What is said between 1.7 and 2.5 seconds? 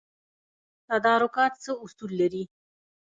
اصول لري؟